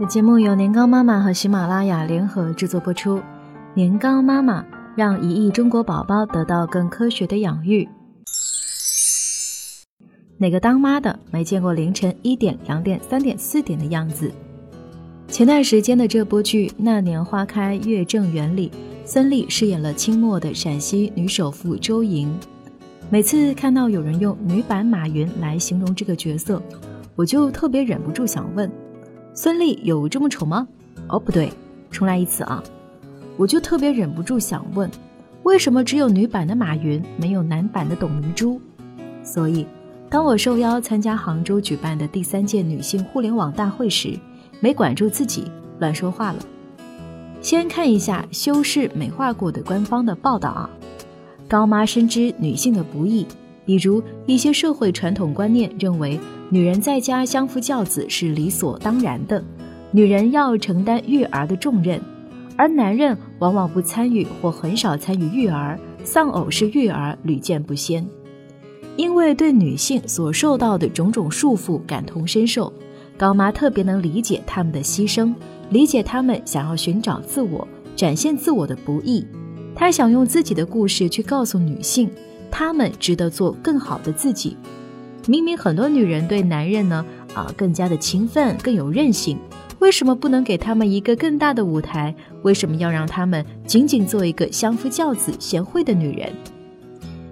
[0.00, 3.20] 本节目由年糕妈妈和喜马拉雅联合制作播出。
[3.74, 4.64] 年糕妈妈
[4.96, 7.86] 让一亿中国宝宝得到更科学的养育。
[10.38, 14.32] 哪个当妈的没见过凌晨一点、两点、三点、四点的样子？
[15.28, 18.72] 前段时间的这部剧《那年花开月正圆》里，
[19.04, 22.34] 孙俪饰演了清末的陕西女首富周莹。
[23.10, 26.62] 每次看到有人用女版马云来形容这个角色，
[27.16, 28.72] 我就特别忍不住想问。
[29.42, 30.68] 孙俪有这么丑吗？
[31.08, 31.50] 哦，不对，
[31.90, 32.62] 重来一次啊！
[33.38, 34.90] 我就特别忍不住想问，
[35.44, 38.60] 为什么只有女版的马云，没有男版的董明珠？
[39.24, 39.66] 所以，
[40.10, 44.14] 当我受邀参加杭州举办的第三届女性互联网大会时，
[44.60, 46.38] 没管住自己，乱说话了。
[47.40, 50.68] 先看一下修饰美化过的官方的报道啊。
[51.48, 53.26] 高妈深知女性的不易，
[53.64, 56.20] 比如一些社会传统观念认为。
[56.52, 59.40] 女人在家相夫教子是理所当然的，
[59.92, 62.00] 女人要承担育儿的重任，
[62.56, 68.04] 而男人往往不参与或很少参与育儿，丧偶式育儿屡见不鲜。
[68.96, 72.72] 因为对女性所受到的种种束缚感同身受，
[73.16, 75.32] 高妈特别能理解她们的牺牲，
[75.70, 79.24] 理解她们想要寻找自我、展现自我的不易。
[79.72, 82.10] 她想用自己的故事去告诉女性，
[82.50, 84.56] 她们值得做更好的自己。
[85.26, 87.04] 明明很多女人对男人呢
[87.34, 89.38] 啊更加的勤奋，更有韧性，
[89.78, 92.14] 为什么不能给他们一个更大的舞台？
[92.42, 96.32] 为什么要让他们仅仅做一个相夫教子、贤惠的女人？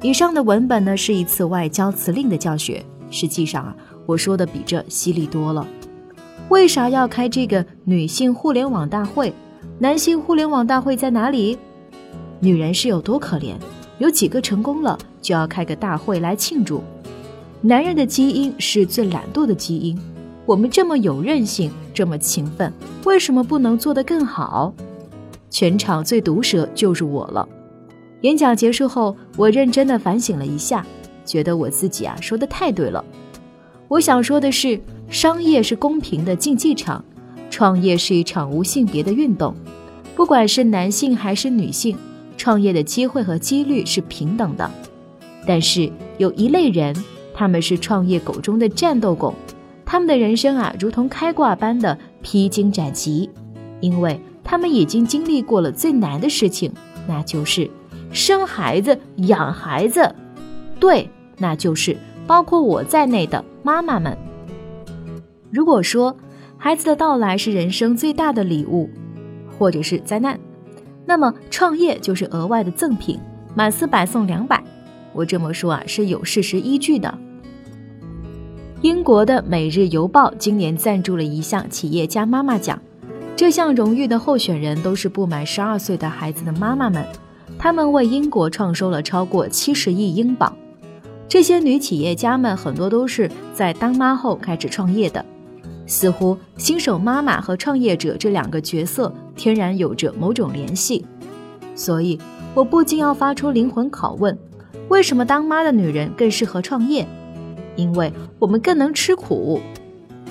[0.00, 5.66] 以上的文本呢是一次外交辞令的教学，实际上啊我说的比这犀利多了。
[6.48, 9.32] 为啥要开这个女性互联网大会？
[9.78, 11.58] 男性互联网大会在哪里？
[12.40, 13.54] 女人是有多可怜？
[13.98, 16.82] 有几个成功了就要开个大会来庆祝？
[17.64, 19.96] 男人的基因是最懒惰的基因，
[20.44, 22.72] 我们这么有韧性，这么勤奋，
[23.04, 24.74] 为什么不能做得更好？
[25.48, 27.48] 全场最毒舌就是我了。
[28.22, 30.84] 演讲结束后，我认真的反省了一下，
[31.24, 33.04] 觉得我自己啊说的太对了。
[33.86, 37.04] 我想说的是，商业是公平的竞技场，
[37.48, 39.54] 创业是一场无性别的运动，
[40.16, 41.96] 不管是男性还是女性，
[42.36, 44.68] 创业的机会和几率是平等的。
[45.46, 46.92] 但是有一类人。
[47.42, 49.34] 他们是创业狗中的战斗狗，
[49.84, 53.28] 他们的人生啊，如同开挂般的披荆斩棘，
[53.80, 56.72] 因为他们已经经历过了最难的事情，
[57.08, 57.68] 那就是
[58.12, 60.14] 生孩子、养孩子。
[60.78, 61.96] 对，那就是
[62.28, 64.16] 包括我在内的妈妈们。
[65.50, 66.16] 如果说
[66.56, 68.88] 孩子的到来是人生最大的礼物，
[69.58, 70.38] 或者是灾难，
[71.04, 73.18] 那么创业就是额外的赠品，
[73.56, 74.62] 满四百送两百。
[75.12, 77.18] 我这么说啊是有事实依据的。
[78.82, 82.76] 英国的《每日邮报》今年赞助了一项企业家妈妈奖，
[83.36, 87.06] 这项荣誉的候选人都是不满十二岁的孩子的妈妈们，
[87.56, 90.52] 他们为英国创收了超过七十亿英镑。
[91.28, 95.24] 这些女企业家们很多都是在当妈后开始创业的，
[95.86, 101.06] 似乎新手妈妈和创业者这两个角色天然有着某种联系，
[101.76, 102.18] 所以
[102.52, 104.36] 我不禁要发出灵魂拷问。
[104.88, 107.06] 为什么当妈的女人更适合创业？
[107.76, 109.60] 因为我们更能吃苦。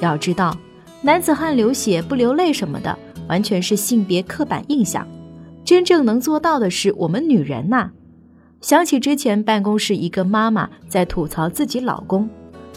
[0.00, 0.56] 要知道，
[1.02, 5.06] 男子汉流血不流泪什么的，完全是性别刻板印象。
[5.64, 7.90] 真正能做到的是我们女人呐。
[8.60, 12.28] 想起之前办公室一个妈妈在吐槽自己老公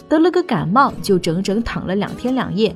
[0.08, 2.74] 得了个感冒，就整整躺了两天两夜。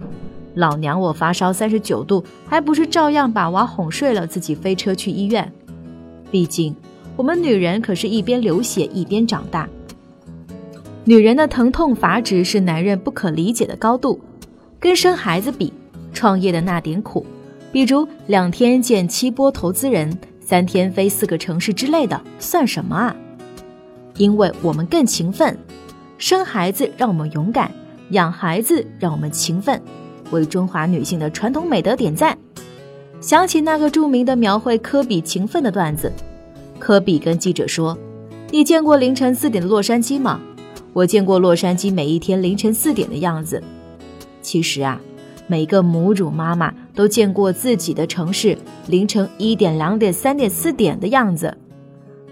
[0.55, 5.53] 老娘我发烧三十九度，还不是照样把娃哄睡了，自己飞车去医院。
[6.31, 6.75] 毕竟。
[7.15, 9.69] 我们女人可是一边流血一边长大，
[11.05, 14.21] 女人的疼痛阀值是男人不可理解的高度。
[14.79, 15.73] 跟生孩子比，
[16.13, 17.27] 创业的那点苦，
[17.73, 23.17] 比如两天见七波投资人，三天飞四个城市之类的，算什么啊？
[24.17, 25.57] 因为我们更勤奋，
[26.19, 27.71] 生孩子让我们勇敢，
[28.11, 29.81] 养孩子让我们勤奋，
[30.31, 32.37] 为中华女性的传统美德点赞。
[33.21, 36.13] 想起那个著名的描绘科比勤奋的段子。
[36.79, 37.97] 科比跟记者说
[38.51, 40.41] ：“你见过凌晨四点的洛杉矶吗？
[40.93, 43.63] 我见过洛杉矶每一天凌晨四点的样子。
[44.41, 45.01] 其实啊，
[45.47, 48.57] 每个母乳妈妈都见过自己的城市
[48.87, 51.57] 凌晨一点、两点、三点、四点的样子。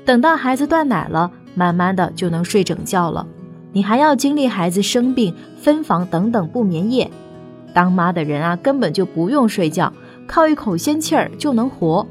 [0.04, 3.26] 等到孩子断奶了，慢慢的就能睡整觉了。
[3.72, 7.10] 你还要经历孩子生病、分房等等不眠夜。
[7.72, 9.92] 当妈的人啊，根本就不用睡觉，
[10.26, 12.06] 靠一口仙气儿就能活。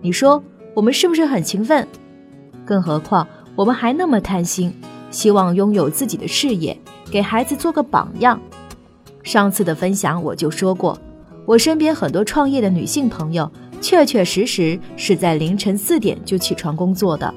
[0.00, 0.42] 你说？”
[0.72, 1.86] 我们是不是很勤奋？
[2.64, 3.26] 更何况
[3.56, 4.72] 我们还那么贪心，
[5.10, 6.78] 希望拥有自己的事业，
[7.10, 8.40] 给孩子做个榜样。
[9.22, 10.98] 上次的分享我就说过，
[11.44, 17.32] 我身边很多创业的女性朋友，确确实实是在凌晨四点就起床工作的。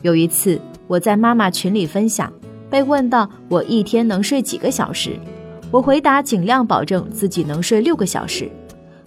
[0.00, 2.32] 有一次，我在妈妈群里分享，
[2.70, 5.18] 被问到我一天能睡几个小时，
[5.70, 8.50] 我回答尽量保证自己能睡六个小时。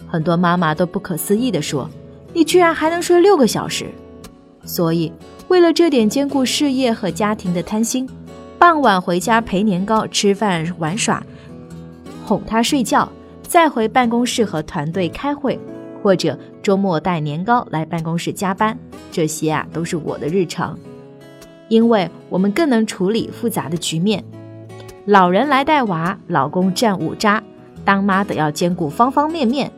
[0.06, 1.90] 很多妈妈都不可思议地说
[2.32, 3.86] ：“你居然还能睡六个小时！”
[4.64, 5.12] 所以，
[5.48, 8.08] 为了这点兼顾事业和家庭的贪心，
[8.58, 11.22] 傍晚回家陪年糕、吃饭、玩耍，
[12.24, 13.08] 哄他睡觉，
[13.42, 15.58] 再回办公室和团队开会，
[16.02, 18.76] 或者周末带年糕来办公室加班。
[19.12, 20.76] 这些啊都是我的日常，
[21.68, 24.24] 因为我们更能处理复杂的局面。
[25.04, 27.40] 老人来带娃，老公站五扎，
[27.84, 29.70] 当妈的要兼顾方方面面，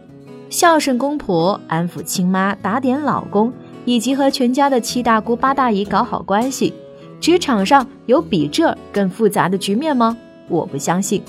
[0.49, 3.53] 孝顺公婆，安抚亲妈，打点老公，
[3.89, 6.75] 以及和全家的七大姑八大姨搞好关系。
[7.19, 10.15] 职场上有比这更复杂的局面吗？
[10.47, 11.23] 我不相信。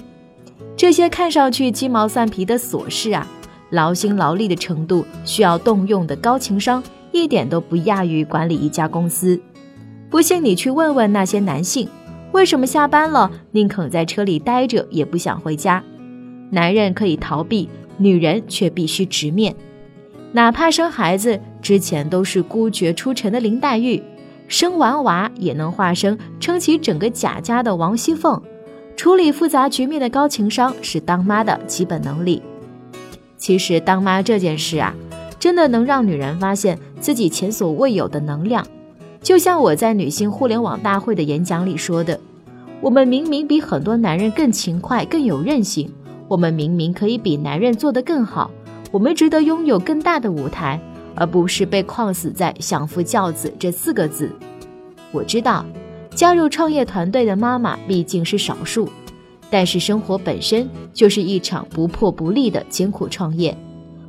[0.76, 3.26] 这些看上去鸡毛蒜皮的琐事啊，
[3.70, 6.84] 劳心劳力的程度，需要动用的高情商。
[7.14, 9.40] 一点都不亚于管理一家公司。
[10.10, 11.88] 不信你去问问那些男性，
[12.34, 15.82] 为什么下班了宁肯在车里待着也不想回家？
[16.52, 19.56] 男人可以逃避，女人却必须直面。
[20.32, 24.02] 哪怕生孩子之前都是孤绝出尘的林黛玉，
[24.48, 28.42] 生完娃也能化身撑起整个贾家的王熙凤。
[28.96, 32.42] 处理复杂局面的高情商是当妈的基本能力。
[33.38, 34.96] 其实当妈这件事啊。
[35.40, 38.68] 真的能让女人发现自己前所未有的能量，
[39.22, 42.20] 就像我在女性互联网大会的演讲里说的
[42.84, 45.90] ：“我们明明比很多男人更勤快、更有韧性，
[46.28, 48.52] 我们明明可以比男人做得更好，
[48.92, 50.80] 我们值得拥有更大的舞台，
[51.16, 54.32] 而不是被框死在‘相夫教子’这四个字。”
[55.12, 55.66] 我知道，
[56.16, 58.90] 加入创业团队的妈妈毕竟是少数，
[59.50, 63.56] 但是生活本身就是一场不破不立的艰苦创业。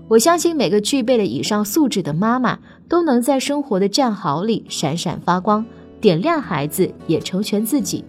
[0.08, 5.64] 我相信每个具备了以上素质的妈妈都能在生活的战壕里闪闪发光，
[6.00, 8.04] 点亮孩子，也成全自己。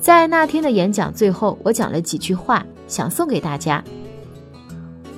[0.00, 3.82] 在那天的演讲最后，我讲了几句话，想送给大家。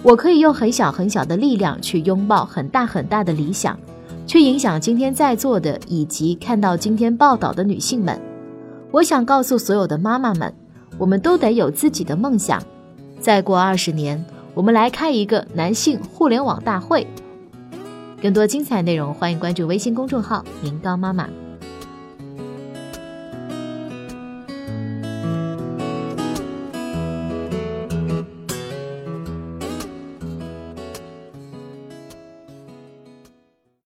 [0.05, 3.77] 我可以用很小很小的力量去拥抱很大很大的理想，
[4.27, 8.21] 去影响今天在座的以及看到今天报道的女性们。
[8.91, 10.55] 我想告诉所有的妈妈们，
[10.99, 12.62] 我们都得有自己的梦想。
[13.19, 14.25] 再过二十年。
[14.55, 17.05] 我们来开一个男性互联网大会，
[18.23, 21.29] 更多精彩内容，欢迎关注微信公众号“年糕妈妈”。